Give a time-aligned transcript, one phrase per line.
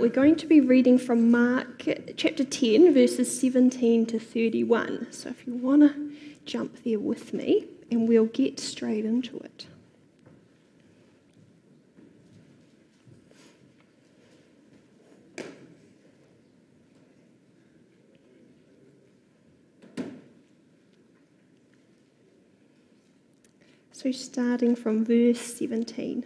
[0.00, 1.82] we're going to be reading from Mark
[2.16, 5.08] chapter 10, verses 17 to 31.
[5.10, 9.66] So if you want to jump there with me, and we'll get straight into it.
[23.92, 26.24] So, starting from verse 17.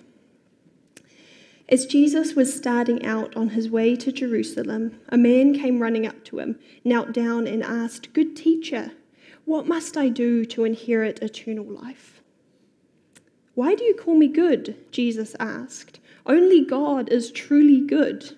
[1.68, 6.22] As Jesus was starting out on his way to Jerusalem, a man came running up
[6.24, 8.92] to him, knelt down, and asked, Good teacher,
[9.46, 12.20] what must I do to inherit eternal life?
[13.54, 14.76] Why do you call me good?
[14.90, 16.00] Jesus asked.
[16.26, 18.36] Only God is truly good.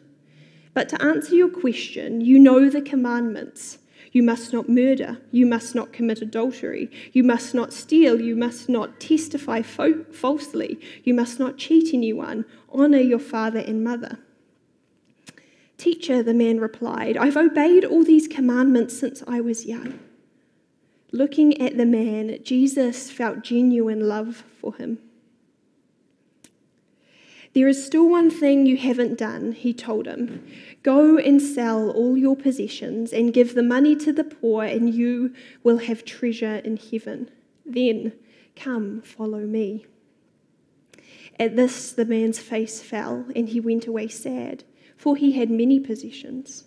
[0.72, 3.78] But to answer your question, you know the commandments.
[4.17, 5.19] You must not murder.
[5.31, 6.91] You must not commit adultery.
[7.12, 8.19] You must not steal.
[8.19, 10.81] You must not testify fo- falsely.
[11.05, 12.47] You must not cheat anyone.
[12.70, 14.19] Honor your father and mother.
[15.77, 19.98] Teacher, the man replied, I've obeyed all these commandments since I was young.
[21.12, 24.97] Looking at the man, Jesus felt genuine love for him.
[27.56, 30.46] There is still one thing you haven't done, he told him.
[30.82, 35.32] Go and sell all your possessions and give the money to the poor, and you
[35.62, 37.30] will have treasure in heaven.
[37.64, 38.12] Then
[38.56, 39.86] come, follow me.
[41.40, 45.80] At this, the man's face fell, and he went away sad, for he had many
[45.80, 46.64] possessions.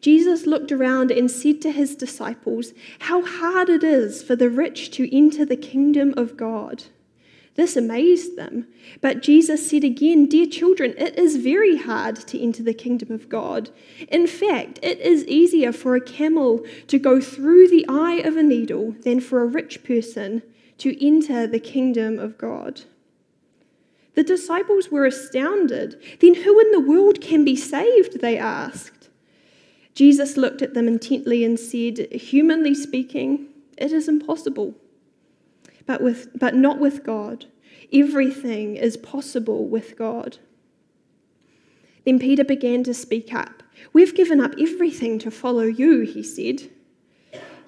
[0.00, 4.90] Jesus looked around and said to his disciples, How hard it is for the rich
[4.92, 6.84] to enter the kingdom of God.
[7.54, 8.66] This amazed them.
[9.02, 13.28] But Jesus said again, Dear children, it is very hard to enter the kingdom of
[13.28, 13.70] God.
[14.08, 18.42] In fact, it is easier for a camel to go through the eye of a
[18.42, 20.42] needle than for a rich person
[20.78, 22.82] to enter the kingdom of God.
[24.14, 26.00] The disciples were astounded.
[26.20, 28.20] Then who in the world can be saved?
[28.20, 29.08] They asked.
[29.94, 34.74] Jesus looked at them intently and said, Humanly speaking, it is impossible
[35.86, 37.46] but, with, but not with God.
[37.92, 40.38] Everything is possible with God.
[42.04, 43.62] Then Peter began to speak up.
[43.92, 46.70] We've given up everything to follow you, he said.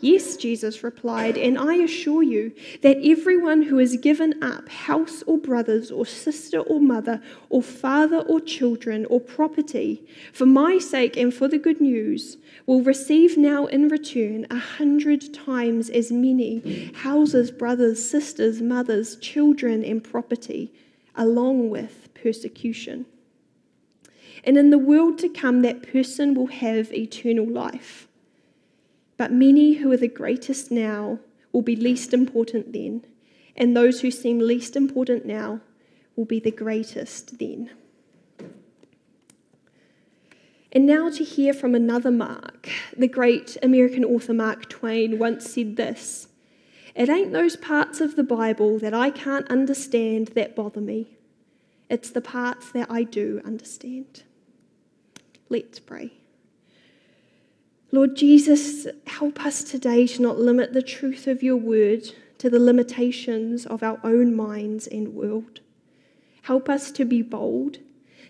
[0.05, 5.39] Yes, Jesus replied, and I assure you that everyone who has given up house or
[5.39, 11.33] brothers or sister or mother or father or children or property for my sake and
[11.33, 17.51] for the good news will receive now in return a hundred times as many houses,
[17.51, 20.71] brothers, sisters, mothers, children, and property,
[21.15, 23.07] along with persecution.
[24.45, 28.07] And in the world to come, that person will have eternal life.
[29.17, 31.21] But many who are the greatest now
[31.53, 33.05] will be least important then,
[33.57, 35.61] and those who seem least important now
[36.17, 37.71] will be the greatest then.
[40.73, 42.69] And now to hear from another Mark.
[42.97, 46.27] The great American author Mark Twain once said this
[46.97, 51.17] It ain't those parts of the Bible that I can't understand that bother me,
[51.89, 54.25] it's the parts that I do understand.
[55.49, 56.13] Let's pray.
[57.95, 62.03] Lord Jesus, help us today to not limit the truth of your word
[62.39, 65.61] to the limitations of our own minds and world.
[66.43, 67.79] Help us to be bold,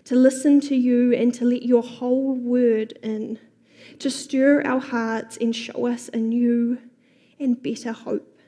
[0.04, 3.38] to listen to you and to let your whole word in,
[4.00, 6.76] to stir our hearts and show us a new
[7.40, 8.38] and better hope.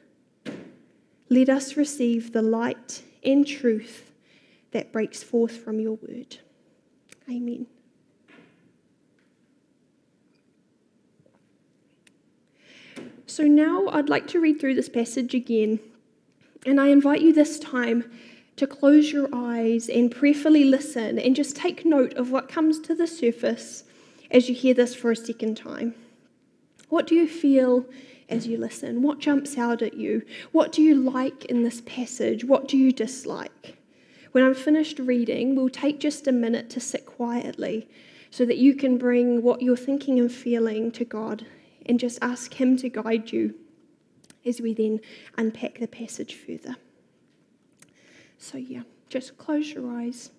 [1.31, 4.12] Let us receive the light and truth
[4.72, 6.41] that breaks forth from your word.
[7.27, 7.69] Amen.
[13.28, 15.81] So now I'd like to read through this passage again,
[16.65, 18.09] and I invite you this time
[18.55, 22.95] to close your eyes and prayerfully listen and just take note of what comes to
[22.95, 23.83] the surface
[24.31, 25.97] as you hear this for a second time.
[26.89, 27.84] What do you feel
[28.28, 29.03] as you listen?
[29.03, 30.22] What jumps out at you?
[30.53, 32.45] What do you like in this passage?
[32.45, 33.77] What do you dislike?
[34.31, 37.89] When I'm finished reading, we'll take just a minute to sit quietly
[38.31, 41.45] so that you can bring what you're thinking and feeling to God
[41.86, 43.54] and just ask Him to guide you
[44.44, 45.00] as we then
[45.36, 46.77] unpack the passage further.
[48.38, 50.30] So, yeah, just close your eyes,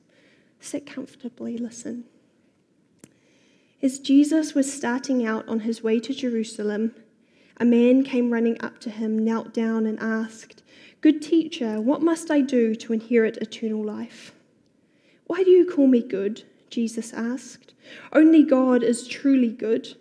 [0.60, 2.06] sit comfortably, listen.
[3.82, 6.96] As Jesus was starting out on his way to Jerusalem,
[7.58, 10.64] a man came running up to him, knelt down, and asked,
[11.02, 14.34] Good teacher, what must I do to inherit eternal life?
[15.26, 16.44] Why do you call me good?
[16.70, 17.74] Jesus asked.
[18.12, 19.96] Only God is truly good.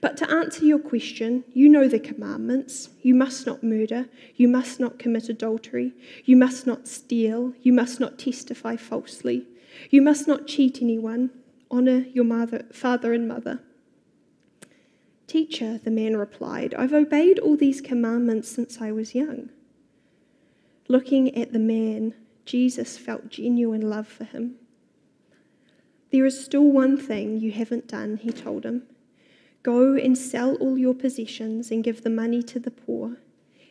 [0.00, 2.90] But to answer your question, you know the commandments.
[3.02, 4.08] You must not murder.
[4.36, 5.92] You must not commit adultery.
[6.24, 7.52] You must not steal.
[7.62, 9.46] You must not testify falsely.
[9.90, 11.30] You must not cheat anyone.
[11.70, 13.60] Honour your mother, father and mother.
[15.26, 19.48] Teacher, the man replied, I've obeyed all these commandments since I was young.
[20.88, 22.14] Looking at the man,
[22.44, 24.56] Jesus felt genuine love for him.
[26.10, 28.82] There is still one thing you haven't done, he told him.
[29.62, 33.18] Go and sell all your possessions and give the money to the poor,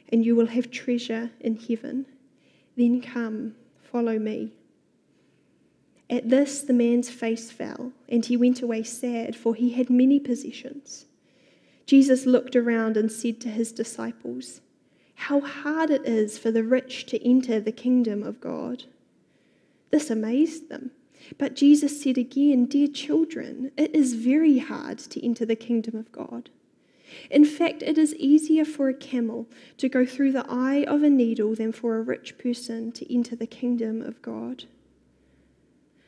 [0.10, 2.06] and you will have treasure in heaven.
[2.78, 4.54] Then come, follow me.
[6.10, 10.20] At this, the man's face fell, and he went away sad, for he had many
[10.20, 11.06] possessions.
[11.86, 14.62] Jesus looked around and said to his disciples,
[15.16, 18.84] How hard it is for the rich to enter the kingdom of God.
[19.90, 20.92] This amazed them.
[21.38, 26.12] But Jesus said again, Dear children, it is very hard to enter the kingdom of
[26.12, 26.50] God.
[27.30, 29.48] In fact, it is easier for a camel
[29.78, 33.36] to go through the eye of a needle than for a rich person to enter
[33.36, 34.66] the kingdom of God.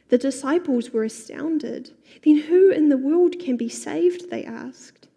[0.09, 1.91] The disciples were astounded.
[2.23, 4.29] Then who in the world can be saved?
[4.29, 5.07] They asked.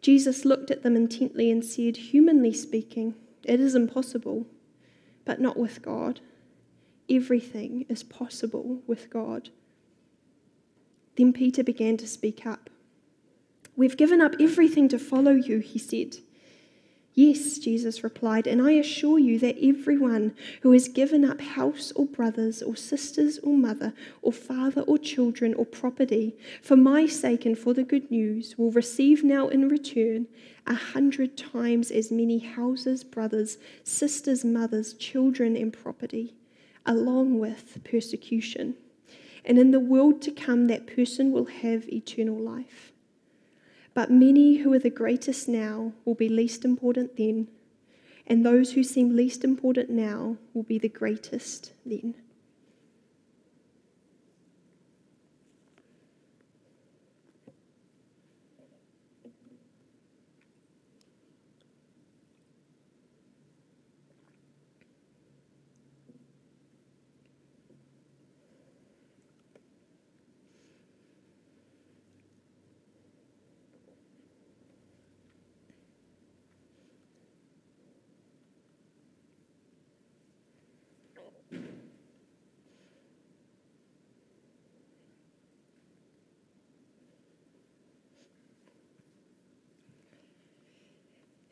[0.00, 3.14] Jesus looked at them intently and said, Humanly speaking,
[3.44, 4.46] it is impossible,
[5.24, 6.20] but not with God
[7.12, 9.50] everything is possible with God.
[11.16, 12.70] Then Peter began to speak up.
[13.76, 16.16] We've given up everything to follow you, he said.
[17.14, 22.06] Yes, Jesus replied, and I assure you that everyone who has given up house or
[22.06, 23.92] brothers or sisters or mother
[24.22, 28.70] or father or children or property for my sake and for the good news will
[28.70, 30.26] receive now in return
[30.66, 36.34] a hundred times as many houses, brothers, sisters, mothers, children, and property
[36.86, 38.74] along with persecution.
[39.44, 42.92] And in the world to come, that person will have eternal life.
[43.94, 47.48] But many who are the greatest now will be least important then,
[48.26, 52.14] and those who seem least important now will be the greatest then.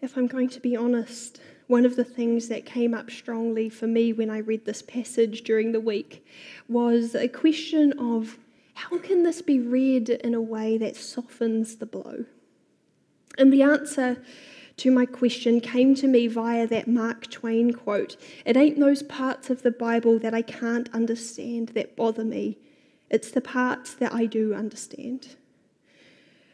[0.02, 3.86] If I'm going to be honest, one of the things that came up strongly for
[3.86, 6.24] me when I read this passage during the week
[6.68, 8.38] was a question of
[8.72, 12.24] how can this be read in a way that softens the blow?
[13.36, 14.22] And the answer
[14.78, 18.16] to my question came to me via that Mark Twain quote
[18.46, 22.56] It ain't those parts of the Bible that I can't understand that bother me,
[23.10, 25.36] it's the parts that I do understand.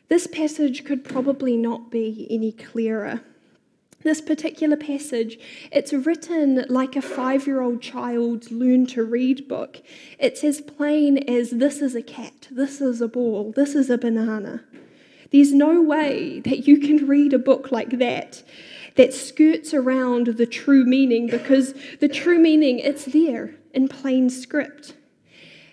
[0.09, 3.21] This passage could probably not be any clearer
[4.07, 5.39] this particular passage,
[5.73, 9.83] it's written like a five year old child's learn to read book.
[10.19, 13.99] It's as plain as this is a cat, this is a ball, this is a
[13.99, 14.63] banana.
[15.33, 18.45] There's no way that you can read a book like that
[18.95, 24.95] that skirts around the true meaning because the true meaning it's there in plain script.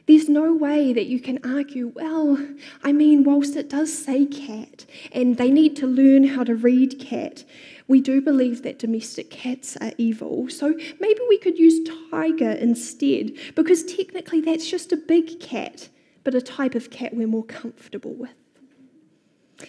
[0.06, 2.38] There's no way that you can argue, well,
[2.84, 7.00] I mean, whilst it does say cat and they need to learn how to read
[7.00, 7.46] cat,
[7.88, 10.50] we do believe that domestic cats are evil.
[10.50, 15.88] So maybe we could use tiger instead, because technically that's just a big cat,
[16.26, 18.36] but a type of cat we're more comfortable with.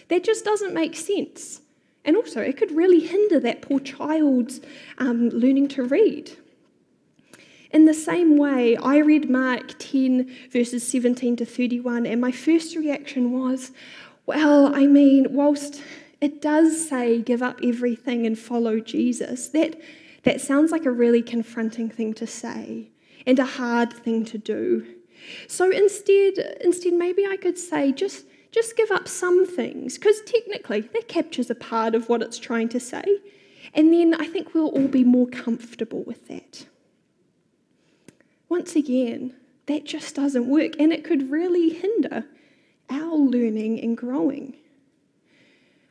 [0.09, 1.61] That just doesn't make sense.
[2.03, 4.59] And also, it could really hinder that poor child's
[4.97, 6.31] um, learning to read.
[7.71, 12.75] In the same way, I read Mark 10, verses 17 to 31, and my first
[12.75, 13.71] reaction was,
[14.25, 15.81] well, I mean, whilst
[16.21, 19.79] it does say give up everything and follow Jesus, that,
[20.23, 22.89] that sounds like a really confronting thing to say
[23.25, 24.85] and a hard thing to do.
[25.47, 30.81] So instead, instead maybe I could say just, just give up some things, because technically
[30.81, 33.03] that captures a part of what it's trying to say.
[33.73, 36.67] And then I think we'll all be more comfortable with that.
[38.49, 39.33] Once again,
[39.65, 42.25] that just doesn't work, and it could really hinder
[42.89, 44.55] our learning and growing.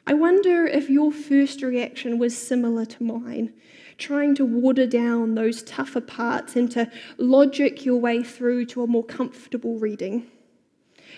[0.06, 3.52] I wonder if your first reaction was similar to mine,
[3.96, 8.87] trying to water down those tougher parts and to logic your way through to a
[8.87, 10.26] more comfortable reading.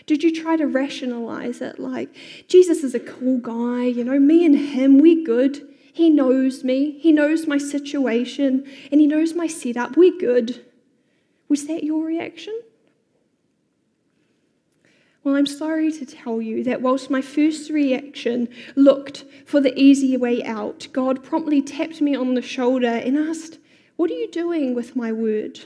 [0.07, 2.15] Did you try to rationalize it like,
[2.49, 5.67] Jesus is a cool guy, you know, me and him, we're good.
[5.93, 10.66] He knows me, he knows my situation, and he knows my setup, we're good.
[11.49, 12.61] Was that your reaction?
[15.27, 20.17] Well, I'm sorry to tell you that whilst my first reaction looked for the easy
[20.17, 23.59] way out, God promptly tapped me on the shoulder and asked,
[23.97, 25.61] What are you doing with my word?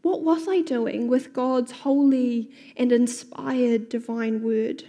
[0.00, 4.84] What was I doing with God's holy and inspired divine word?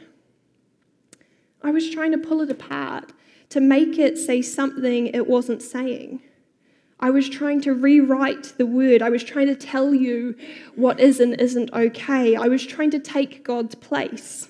[1.61, 3.11] I was trying to pull it apart
[3.49, 6.21] to make it say something it wasn't saying.
[6.99, 9.01] I was trying to rewrite the word.
[9.01, 10.35] I was trying to tell you
[10.75, 12.35] what is and isn't okay.
[12.35, 14.49] I was trying to take God's place.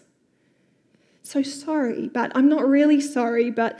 [1.24, 3.50] So sorry, but I'm not really sorry.
[3.50, 3.80] But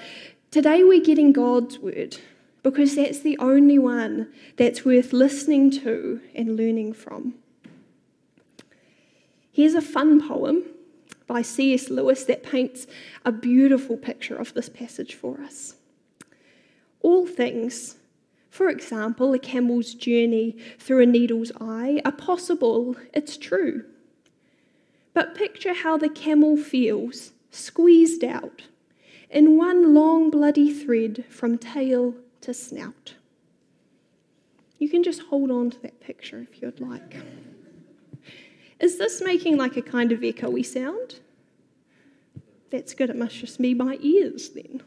[0.50, 2.18] today we're getting God's word
[2.64, 7.36] because that's the only one that's worth listening to and learning from.
[9.52, 10.64] Here's a fun poem
[11.28, 11.90] by C.S.
[11.90, 12.88] Lewis that paints
[13.24, 15.76] a beautiful picture of this passage for us.
[17.02, 17.98] All things
[18.56, 23.84] for example, a camel's journey through a needle's eye are possible, it's true.
[25.14, 28.62] But picture how the camel feels, squeezed out,
[29.30, 33.16] in one long bloody thread from tail to snout.
[34.80, 37.18] You can just hold on to that picture if you'd like.
[38.80, 41.20] Is this making like a kind of echoey sound?
[42.70, 43.10] That's good.
[43.10, 44.82] It must just be my ears then.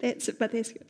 [0.00, 0.86] That's it, but that's good.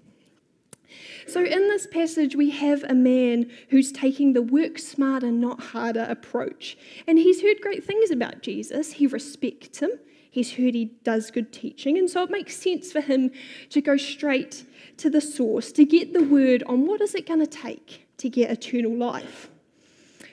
[1.26, 6.06] So, in this passage, we have a man who's taking the work smarter, not harder
[6.08, 6.78] approach.
[7.06, 8.92] And he's heard great things about Jesus.
[8.92, 9.90] He respects him,
[10.30, 11.98] he's heard he does good teaching.
[11.98, 13.30] And so, it makes sense for him
[13.70, 14.64] to go straight
[14.98, 18.28] to the source, to get the word on what is it going to take to
[18.28, 19.48] get eternal life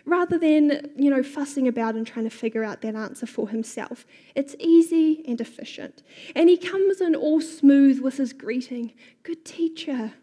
[0.05, 4.05] rather than, you know, fussing about and trying to figure out that answer for himself.
[4.35, 6.03] It's easy and efficient.
[6.35, 8.93] And he comes in all smooth with his greeting
[9.23, 10.13] Good teacher,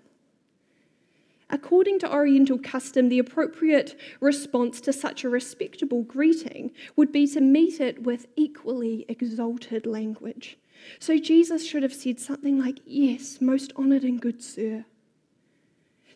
[1.53, 7.43] According to Oriental custom, the appropriate response to such a respectable greeting would be to
[7.43, 10.57] meet it with equally exalted language.
[10.99, 14.87] So Jesus should have said something like, Yes, most honoured and good sir.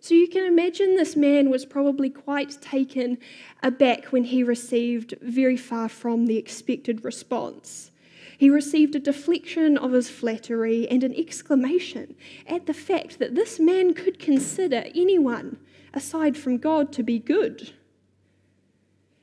[0.01, 3.19] So you can imagine this man was probably quite taken
[3.63, 7.91] aback when he received very far from the expected response
[8.39, 12.15] he received a deflection of his flattery and an exclamation
[12.47, 15.59] at the fact that this man could consider anyone
[15.95, 17.73] aside from God to be good.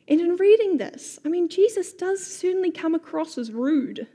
[0.08, 4.08] And in reading this, I mean, Jesus does certainly come across as rude.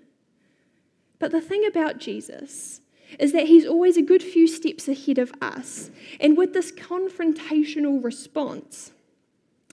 [1.19, 2.81] But the thing about Jesus
[3.19, 5.91] is that he's always a good few steps ahead of us.
[6.21, 8.93] And with this confrontational response,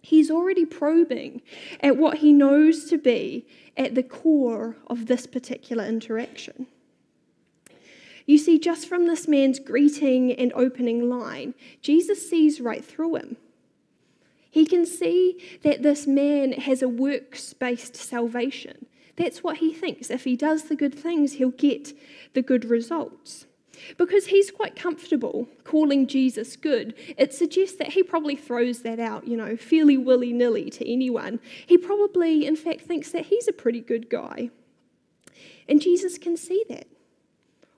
[0.06, 1.42] he's already probing
[1.82, 3.46] at what he knows to be
[3.76, 6.68] at the core of this particular interaction.
[8.26, 13.38] You see, just from this man's greeting and opening line, Jesus sees right through him.
[14.50, 18.86] He can see that this man has a works based salvation.
[19.18, 20.10] That's what he thinks.
[20.10, 21.94] If he does the good things, he'll get
[22.34, 23.46] the good results.
[23.98, 29.28] Because he's quite comfortable calling Jesus good, it suggests that he probably throws that out,
[29.28, 31.40] you know, fairly willy nilly to anyone.
[31.66, 34.50] He probably, in fact, thinks that he's a pretty good guy.
[35.68, 36.88] And Jesus can see that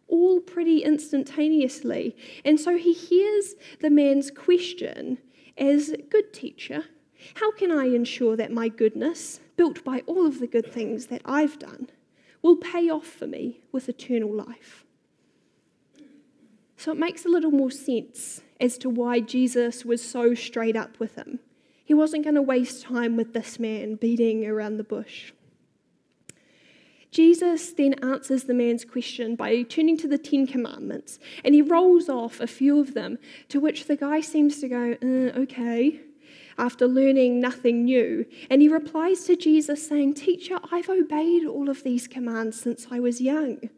[0.08, 2.16] all pretty instantaneously.
[2.46, 5.18] And so he hears the man's question
[5.58, 6.86] as Good teacher,
[7.36, 11.22] how can I ensure that my goodness, built by all of the good things that
[11.25, 11.89] I've done,
[12.42, 14.86] will pay off for me with eternal life?
[16.88, 20.98] So it makes a little more sense as to why Jesus was so straight up
[21.00, 21.39] with him.
[21.84, 25.34] He wasn't going to waste time with this man beating around the bush.
[27.12, 32.08] Jesus then answers the man's question by turning to the Ten Commandments and he rolls
[32.08, 33.17] off a few of them,
[33.50, 36.00] to which the guy seems to go, uh, okay,
[36.58, 38.25] after learning nothing new.
[38.50, 43.01] And he replies to Jesus, saying, Teacher, I've obeyed all of these commands since I
[43.01, 43.70] was young.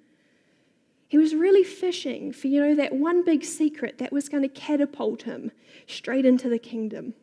[1.10, 4.50] He was really fishing for, you know, that one big secret that was going to
[4.50, 5.52] catapult him
[5.88, 7.16] straight into the kingdom.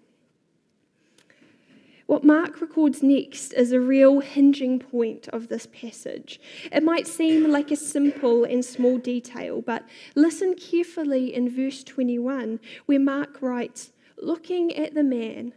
[2.06, 6.40] What Mark records next is a real hinging point of this passage.
[6.72, 9.84] It might seem like a simple and small detail, but
[10.16, 15.52] listen carefully in verse 21, where Mark writes Looking at the man,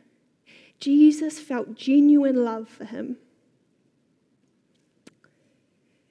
[0.79, 3.17] Jesus felt genuine love for him.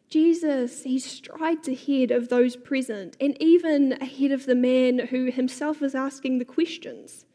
[0.09, 5.83] Jesus, he strides ahead of those present and even ahead of the man who himself
[5.83, 7.27] is asking the questions.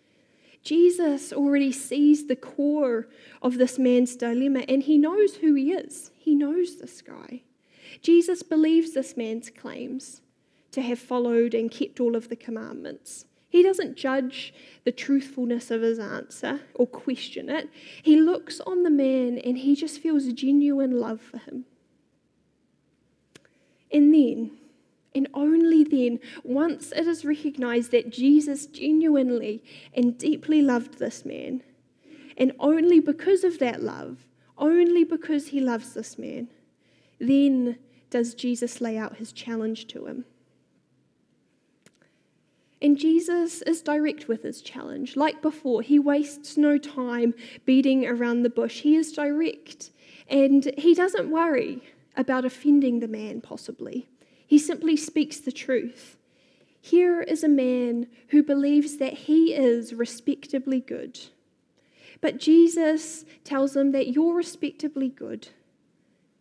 [0.63, 3.07] Jesus already sees the core
[3.41, 6.11] of this man's dilemma and he knows who he is.
[6.17, 7.41] He knows this guy.
[8.01, 10.21] Jesus believes this man's claims
[10.71, 13.25] to have followed and kept all of the commandments.
[13.49, 14.51] He doesn't judge
[14.83, 17.69] the truthfulness of his answer or question it.
[18.01, 21.65] He looks on the man and he just feels genuine love for him.
[23.93, 24.51] And then,
[25.13, 31.61] and only then, once it is recognized that Jesus genuinely and deeply loved this man,
[32.35, 34.25] and only because of that love,
[34.57, 36.47] only because he loves this man,
[37.19, 37.77] then
[38.09, 40.25] does Jesus lay out his challenge to him.
[42.81, 45.15] And Jesus is direct with his challenge.
[45.15, 47.33] Like before, he wastes no time
[47.65, 48.81] beating around the bush.
[48.81, 49.91] He is direct
[50.27, 51.81] and he doesn't worry
[52.15, 54.09] about offending the man, possibly.
[54.45, 56.17] He simply speaks the truth.
[56.79, 61.19] Here is a man who believes that he is respectably good.
[62.21, 65.49] But Jesus tells him that you're respectably good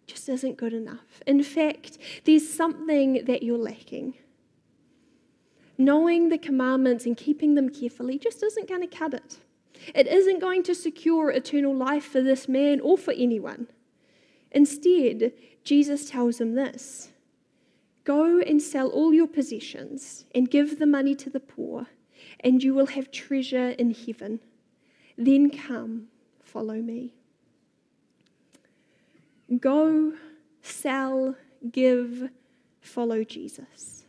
[0.04, 1.22] just isn't good enough.
[1.26, 4.14] In fact, there's something that you're lacking
[5.78, 9.38] knowing the commandments and keeping them carefully just isn't going to cut it.
[9.94, 13.68] It isn't going to secure eternal life for this man or for anyone.
[14.52, 15.32] Instead,
[15.64, 17.10] Jesus tells him this
[18.04, 21.86] Go and sell all your possessions and give the money to the poor,
[22.40, 24.40] and you will have treasure in heaven.
[25.16, 26.08] Then come,
[26.42, 27.14] follow me.
[29.60, 30.14] Go,
[30.62, 31.36] sell,
[31.70, 32.30] give,
[32.80, 34.04] follow Jesus.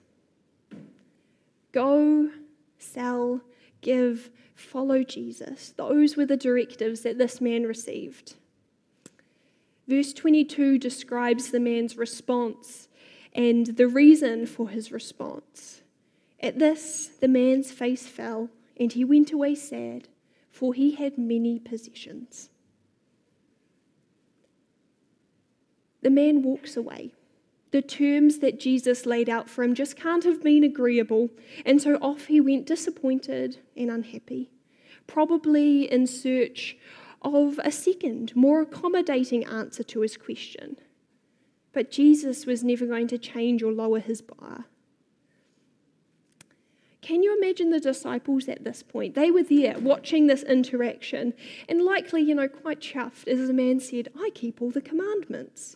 [1.72, 2.30] Go,
[2.78, 3.42] sell,
[3.82, 5.74] give, follow Jesus.
[5.76, 8.36] Those were the directives that this man received.
[9.88, 12.88] Verse 22 describes the man's response
[13.34, 15.82] and the reason for his response.
[16.40, 20.08] At this, the man's face fell, and he went away sad,
[20.52, 22.50] for he had many possessions.
[26.02, 27.14] The man walks away
[27.74, 31.32] the terms that Jesus laid out for him just can't have been agreeable,
[31.66, 34.52] and so off he went disappointed and unhappy,
[35.08, 36.78] probably in search
[37.24, 40.78] of a second, more accommodating answer to his question.
[41.72, 44.66] But Jesus was never going to change or lower his bar.
[47.02, 49.14] Can you imagine the disciples at this point?
[49.14, 51.34] They were there watching this interaction
[51.68, 55.76] and likely, you know, quite chuffed as the man said, I keep all the commandments.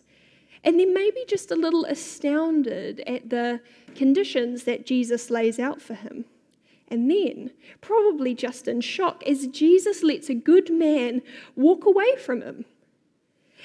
[0.64, 3.60] And then maybe just a little astounded at the
[3.94, 6.24] conditions that Jesus lays out for him.
[6.90, 11.22] And then, probably just in shock, as Jesus lets a good man
[11.54, 12.64] walk away from him.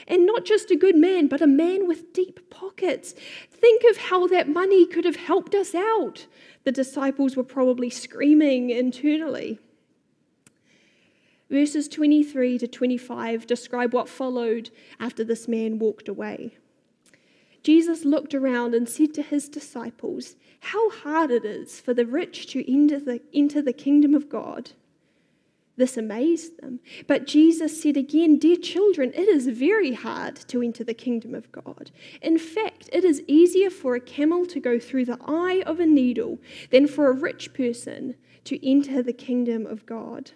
[0.08, 3.14] And not just a good man, but a man with deep pockets.
[3.50, 6.26] Think of how that money could have helped us out.
[6.66, 9.60] The disciples were probably screaming internally.
[11.50, 16.58] Verses 23 to 25 describe what followed after this man walked away.
[17.63, 22.47] Jesus looked around and said to his disciples, How hard it is for the rich
[22.47, 24.71] to enter the, enter the kingdom of God.
[25.76, 26.82] This amazed them.
[27.08, 31.52] But Jesus said again, Dear children, it is very hard to enter the kingdom of
[31.52, 31.89] God.
[32.21, 35.86] In fact, it is easier for a camel to go through the eye of a
[35.86, 40.32] needle than for a rich person to enter the kingdom of God.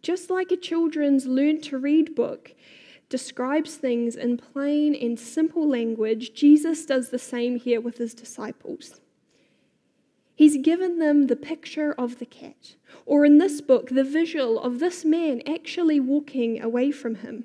[0.00, 2.54] Just like a children's learn to read book,
[3.12, 9.02] describes things in plain and simple language, Jesus does the same here with his disciples.
[10.34, 14.78] He's given them the picture of the cat, or in this book, the visual of
[14.78, 17.44] this man actually walking away from him.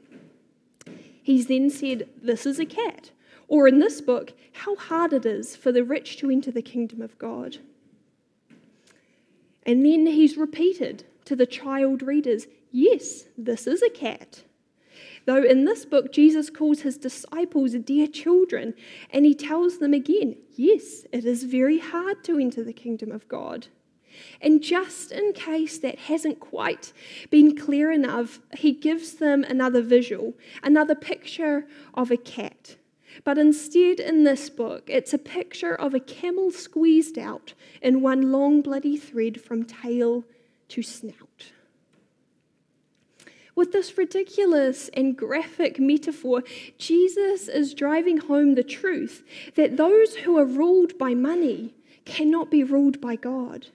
[1.22, 3.12] He's then said, This is a cat.
[3.50, 7.02] Or in this book, how hard it is for the rich to enter the kingdom
[7.02, 7.58] of God.
[9.66, 14.44] And then he's repeated to the child readers, Yes, this is a cat.
[15.28, 18.74] Though in this book, Jesus calls his disciples dear children,
[19.10, 23.28] and he tells them again, yes, it is very hard to enter the kingdom of
[23.28, 23.68] God.
[24.42, 26.94] And just in case that hasn't quite
[27.30, 32.78] been clear enough, he gives them another visual, another picture of a cat.
[33.26, 38.32] But instead, in this book, it's a picture of a camel squeezed out in one
[38.32, 40.24] long bloody thread from tail
[40.70, 41.52] to snout.
[43.58, 46.44] With this ridiculous and graphic metaphor,
[46.78, 49.24] Jesus is driving home the truth
[49.56, 51.74] that those who are ruled by money
[52.06, 53.70] cannot be ruled by God.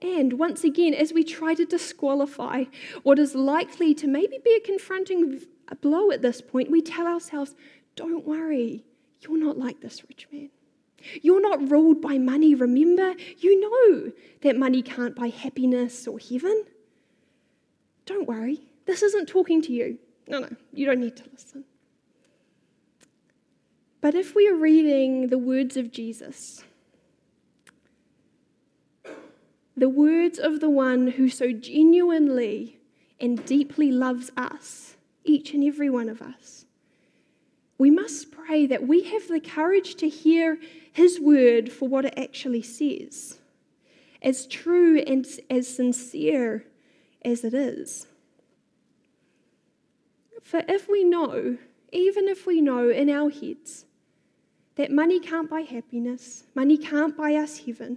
[0.00, 2.66] And once again, as we try to disqualify
[3.02, 5.42] what is likely to maybe be a confronting
[5.80, 7.56] blow at this point, we tell ourselves,
[7.96, 8.84] don't worry,
[9.22, 10.50] you're not like this rich man.
[11.20, 13.16] You're not ruled by money, remember?
[13.38, 16.66] You know that money can't buy happiness or heaven.
[18.06, 19.98] Don't worry, this isn't talking to you.
[20.26, 21.64] No, no, you don't need to listen.
[24.00, 26.64] But if we are reading the words of Jesus,
[29.76, 32.78] the words of the one who so genuinely
[33.18, 36.66] and deeply loves us, each and every one of us.
[37.78, 40.58] We must pray that we have the courage to hear
[40.92, 43.38] his word for what it actually says,
[44.22, 46.66] as true and as sincere
[47.24, 48.06] as it is.
[50.44, 51.56] For if we know,
[51.90, 53.86] even if we know in our heads,
[54.76, 57.96] that money can't buy happiness, money can't buy us heaven,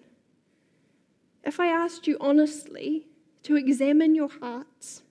[1.44, 3.06] if I asked you honestly
[3.44, 5.04] to examine your hearts,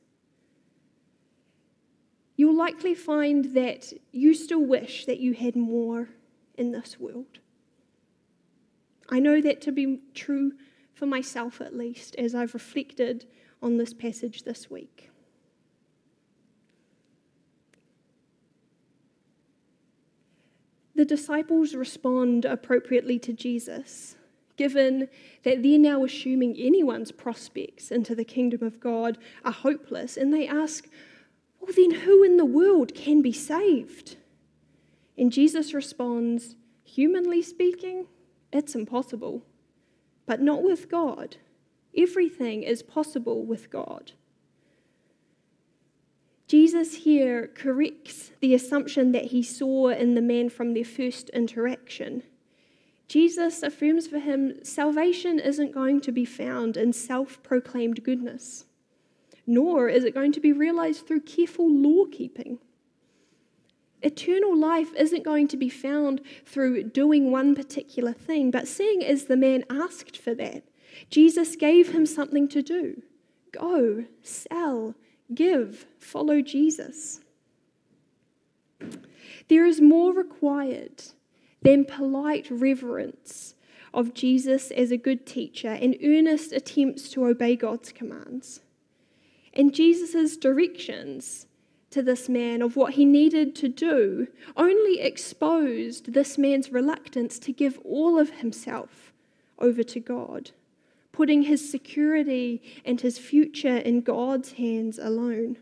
[2.37, 6.09] you'll likely find that you still wish that you had more
[6.57, 7.39] in this world.
[9.11, 10.53] I know that to be true
[10.95, 13.27] for myself, at least, as I've reflected
[13.63, 15.11] on this passage this week.
[20.97, 24.17] The disciples respond appropriately to Jesus
[24.57, 25.09] given
[25.45, 30.49] that they're now assuming anyone's prospects into the kingdom of God are hopeless, and they
[30.49, 30.89] ask,
[31.61, 34.17] Well, then who in the world can be saved?
[35.17, 38.07] And Jesus responds, Humanly speaking,
[38.53, 39.45] it's impossible,
[40.27, 41.37] but not with God.
[41.97, 44.13] Everything is possible with God.
[46.47, 52.23] Jesus here corrects the assumption that he saw in the man from their first interaction
[53.09, 58.67] Jesus affirms for him salvation isn't going to be found in self proclaimed goodness,
[59.47, 62.59] nor is it going to be realized through careful law keeping.
[64.03, 69.25] Eternal life isn't going to be found through doing one particular thing, but seeing as
[69.25, 70.65] the man asked for that,
[71.09, 73.03] Jesus gave him something to do
[73.53, 74.95] go, sell,
[75.35, 77.21] give, follow Jesus.
[79.49, 81.03] There is more required
[81.63, 83.55] than polite reverence
[83.95, 88.61] of Jesus as a good teacher and earnest attempts to obey God's commands.
[89.55, 91.47] And Jesus' directions
[91.91, 97.53] to this man of what he needed to do only exposed this man's reluctance to
[97.53, 99.15] give all of himself
[99.59, 100.51] over to God,
[101.17, 105.57] putting his security and his future in God's hands alone.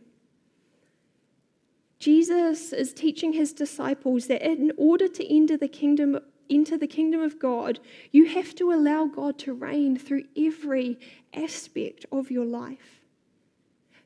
[2.01, 7.21] Jesus is teaching his disciples that in order to enter the kingdom into the kingdom
[7.21, 7.79] of God,
[8.11, 10.99] you have to allow God to reign through every
[11.33, 13.01] aspect of your life.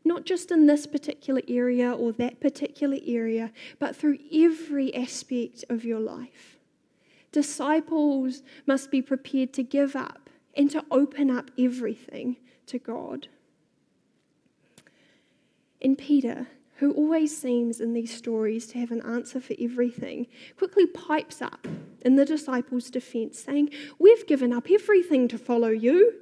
[0.05, 5.83] Not just in this particular area or that particular area, but through every aspect of
[5.83, 6.59] your life.
[7.33, 10.28] Disciples must be prepared to give up
[10.59, 13.29] and to open up everything to God.
[15.81, 20.87] And Peter, who always seems in these stories to have an answer for everything, quickly
[20.87, 21.67] pipes up
[22.03, 26.15] in the disciples' defense, saying, We've given up everything to follow you.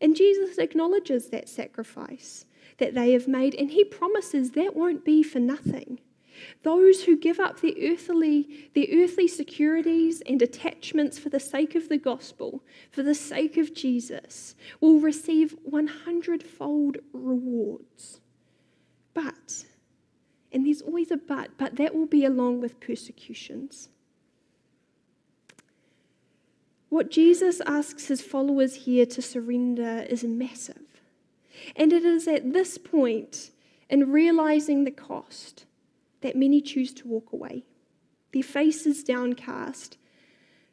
[0.00, 2.44] And Jesus acknowledges that sacrifice
[2.78, 6.00] that they have made, and he promises that won't be for nothing.
[6.62, 11.88] Those who give up their earthly, their earthly securities and attachments for the sake of
[11.88, 18.20] the gospel, for the sake of Jesus, will receive 100 fold rewards.
[19.14, 19.64] But
[20.56, 23.90] and there's always a but, but that will be along with persecutions.
[26.88, 31.02] What Jesus asks his followers here to surrender is massive.
[31.76, 33.50] And it is at this point,
[33.90, 35.66] in realizing the cost,
[36.26, 37.64] that many choose to walk away,
[38.32, 39.96] their faces downcast,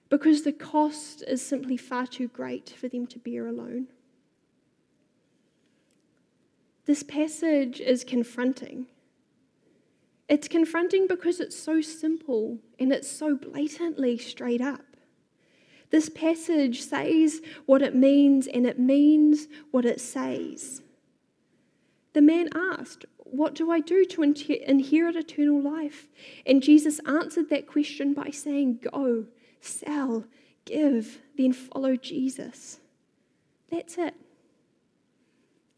[0.09, 3.87] because the cost is simply far too great for them to bear alone.
[6.85, 8.87] This passage is confronting
[10.29, 14.81] it's confronting because it's so simple and it's so blatantly straight up.
[15.91, 20.81] This passage says what it means and it means what it says.
[22.13, 26.07] The man asked, What do I do to inherit eternal life?
[26.45, 29.25] And Jesus answered that question by saying, Go,
[29.59, 30.25] sell,
[30.65, 32.79] give, then follow Jesus.
[33.71, 34.13] That's it.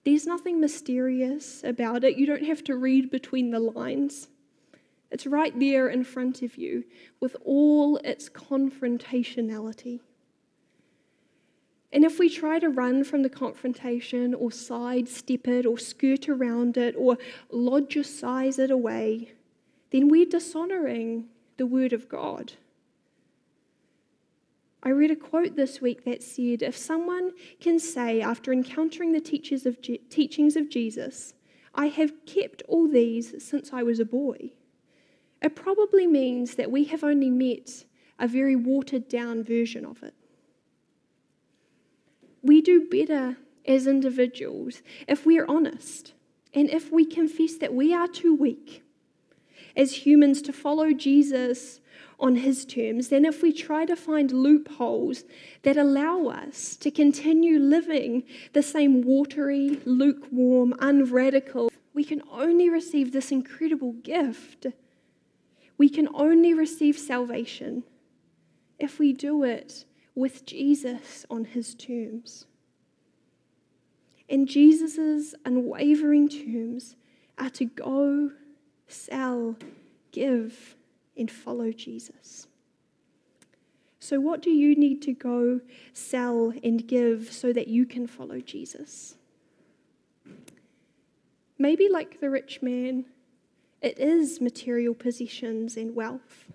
[0.03, 2.17] There's nothing mysterious about it.
[2.17, 4.27] You don't have to read between the lines.
[5.09, 6.83] It's right there in front of you
[7.21, 10.01] with all its confrontationality.
[11.95, 16.75] And if we try to run from the confrontation or sidestep it or skirt around
[16.75, 17.17] it or
[17.53, 19.31] logicize it away,
[19.91, 22.51] then we're dishonoring the Word of God.
[24.83, 27.31] I read a quote this week that said If someone
[27.61, 31.33] can say, after encountering the teachings of, Je- teachings of Jesus,
[31.73, 34.51] I have kept all these since I was a boy,
[35.41, 37.85] it probably means that we have only met
[38.19, 40.13] a very watered down version of it.
[42.45, 46.13] We do better as individuals, if we're honest,
[46.53, 48.83] and if we confess that we are too weak
[49.75, 51.79] as humans to follow Jesus
[52.19, 55.23] on his terms, then if we try to find loopholes
[55.63, 63.11] that allow us to continue living the same watery, lukewarm, unradical, we can only receive
[63.11, 64.67] this incredible gift.
[65.79, 67.85] We can only receive salvation
[68.77, 72.45] if we do it with Jesus on his terms.
[74.29, 76.95] And Jesus' unwavering terms
[77.37, 78.31] are to go,
[78.87, 79.55] sell,
[80.11, 80.75] give,
[81.17, 82.47] and follow Jesus.
[83.99, 85.61] So, what do you need to go,
[85.93, 89.15] sell, and give so that you can follow Jesus?
[91.57, 93.05] Maybe, like the rich man,
[93.81, 96.51] it is material possessions and wealth.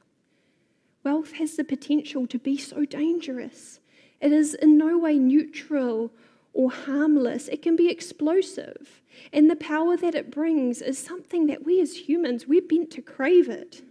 [1.03, 3.81] Wealth has the potential to be so dangerous.
[4.21, 6.13] It is in no way neutral
[6.53, 9.01] or harmless, it can be explosive.
[9.33, 13.03] And the power that it brings is something that we as humans, we're bent to
[13.03, 13.83] crave it.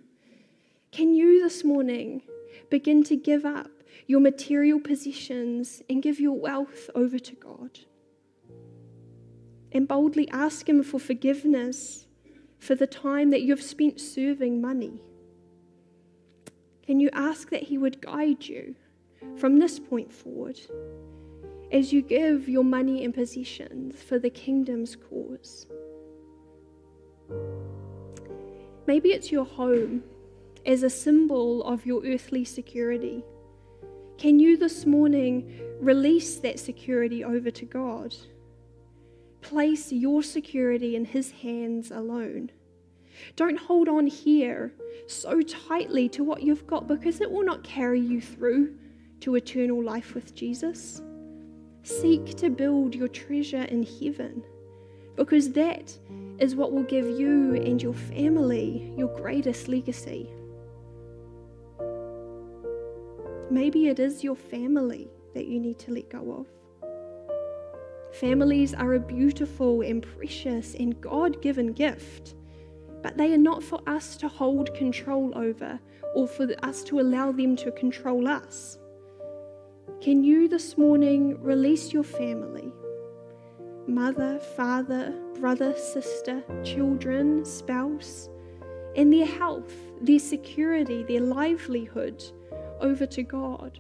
[0.92, 2.24] Can you this morning
[2.70, 3.72] begin to give up
[4.08, 7.80] your material possessions and give your wealth over to God?
[9.72, 12.08] And boldly ask Him for forgiveness
[12.58, 15.02] for the time that you've spent serving money.
[16.90, 18.74] Can you ask that He would guide you
[19.38, 20.60] from this point forward?
[21.72, 25.68] as you give your money and possessions for the kingdom's cause.
[28.88, 30.04] Maybe it's your home
[30.66, 33.24] as a symbol of your earthly security.
[34.18, 38.16] Can you this morning release that security over to God?
[39.42, 42.50] Place your security in His hands alone.
[43.36, 44.74] Don't hold on here
[45.08, 48.76] so tightly to what you've got because it will not carry you through
[49.22, 51.02] to eternal life with Jesus.
[51.84, 54.44] Seek to build your treasure in heaven
[55.16, 55.98] because that
[56.40, 60.30] is what will give you and your family your greatest legacy.
[63.52, 66.48] Maybe it is your family that you need to let go of.
[68.14, 72.36] Families are a beautiful and precious and God given gift,
[73.02, 75.80] but they are not for us to hold control over
[76.16, 78.78] or for us to allow them to control us.
[80.02, 82.72] Can you this morning release your family?
[83.88, 88.30] Mother, father, brother, sister, children, spouse,
[88.96, 92.24] and their health, their security, their livelihood
[92.80, 93.80] over to God?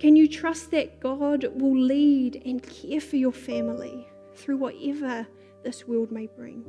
[0.00, 5.26] Can you trust that God will lead and care for your family through whatever
[5.62, 6.64] this world may bring?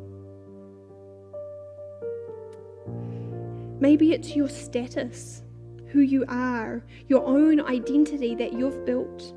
[3.79, 5.43] Maybe it's your status
[5.87, 9.33] who you are, your own identity that you've built.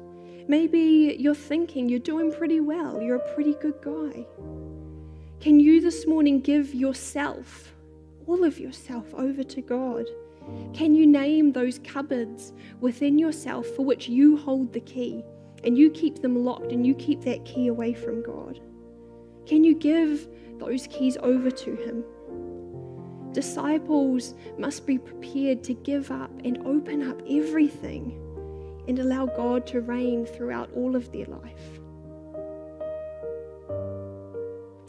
[0.49, 4.27] Maybe you're thinking you're doing pretty well, you're a pretty good guy.
[5.41, 7.75] Can you this morning give yourself,
[8.27, 10.07] all of yourself, over to God?
[10.73, 15.23] Can you name those cupboards within yourself for which you hold the key
[15.65, 18.61] and you keep them locked and you keep that key away from God?
[19.47, 22.05] Can you give those keys over to Him?
[23.33, 28.19] Disciples must be prepared to give up and open up everything
[28.89, 31.81] and allow God to reign throughout all of their life.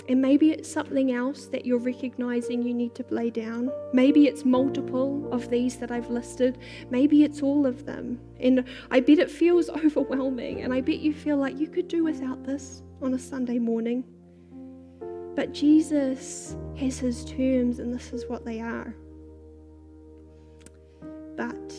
[0.09, 3.71] And maybe it's something else that you're recognizing you need to lay down.
[3.93, 6.57] Maybe it's multiple of these that I've listed.
[6.89, 8.19] Maybe it's all of them.
[8.39, 10.61] And I bet it feels overwhelming.
[10.61, 14.03] And I bet you feel like you could do without this on a Sunday morning.
[15.39, 18.93] But Jesus has his terms, and this is what they are.
[21.37, 21.73] But,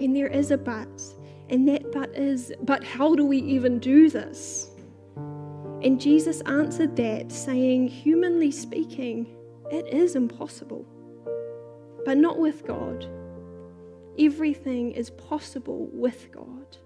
[0.00, 1.02] and there is a but,
[1.48, 4.68] and that but is, but how do we even do this?
[5.16, 9.34] And Jesus answered that, saying, humanly speaking,
[9.70, 10.84] it is impossible,
[12.04, 13.08] but not with God.
[14.18, 16.76] Everything is possible with God.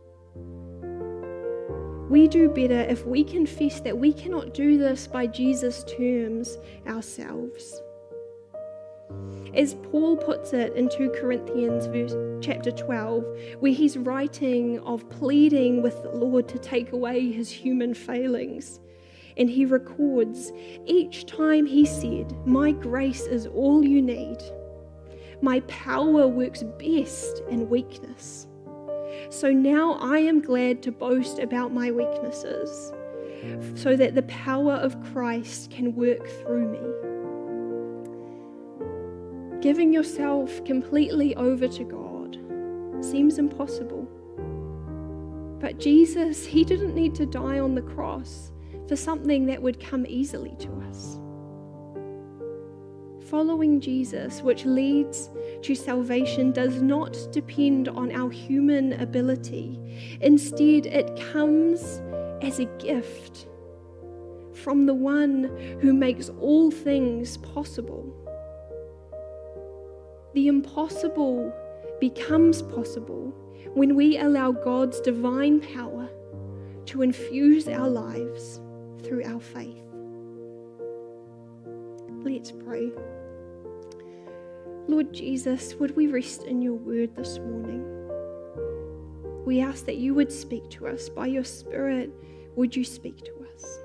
[2.11, 7.81] We do better if we confess that we cannot do this by Jesus' terms ourselves.
[9.55, 13.25] As Paul puts it in 2 Corinthians verse, chapter 12,
[13.61, 18.81] where he's writing of pleading with the Lord to take away his human failings.
[19.37, 20.51] And he records,
[20.87, 24.39] each time he said, My grace is all you need.
[25.43, 28.49] My power works best in weakness.
[29.29, 32.93] So now I am glad to boast about my weaknesses,
[33.75, 36.81] so that the power of Christ can work through me.
[39.61, 42.39] Giving yourself completely over to God
[43.05, 44.09] seems impossible.
[45.61, 48.53] But Jesus, He didn't need to die on the cross
[48.89, 51.19] for something that would come easily to us.
[53.29, 55.31] Following Jesus, which leads
[55.63, 59.79] to salvation, does not depend on our human ability.
[60.21, 62.01] Instead, it comes
[62.43, 63.47] as a gift
[64.55, 65.45] from the one
[65.81, 68.05] who makes all things possible.
[70.35, 71.53] The impossible
[72.01, 73.35] becomes possible
[73.75, 76.09] when we allow God's divine power
[76.87, 78.61] to infuse our lives
[79.03, 79.85] through our faith.
[82.23, 82.91] Let's pray.
[84.91, 87.87] Lord Jesus, would we rest in your word this morning?
[89.47, 91.09] We ask that you would speak to us.
[91.09, 92.11] By your Spirit,
[92.57, 93.79] would you speak to us?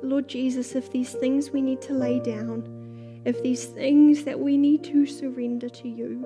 [0.00, 4.56] Lord Jesus, if these things we need to lay down, if these things that we
[4.56, 6.24] need to surrender to you,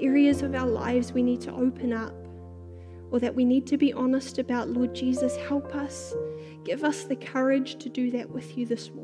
[0.00, 2.14] areas of our lives we need to open up,
[3.10, 6.14] or that we need to be honest about, Lord Jesus, help us.
[6.64, 9.01] Give us the courage to do that with you this morning.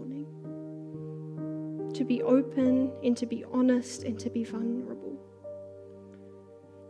[1.98, 5.16] To be open and to be honest and to be vulnerable.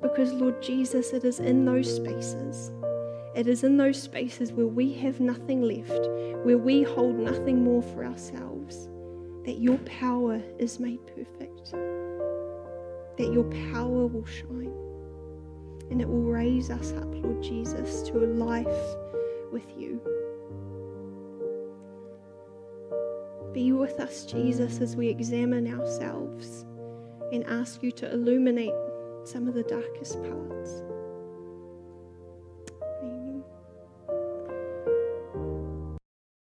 [0.03, 2.73] Because, Lord Jesus, it is in those spaces
[3.39, 6.09] it is in those spaces where we have nothing left,
[6.45, 8.89] where we hold nothing more for ourselves,
[9.45, 14.75] that your power is made perfect, that your power will shine,
[15.89, 18.67] and it will raise us up, Lord Jesus, to a life
[19.53, 20.01] with you.
[23.53, 26.67] Be with us, Jesus, as we examine ourselves
[27.33, 28.75] and ask you to illuminate
[29.25, 30.83] some of the darkest parts.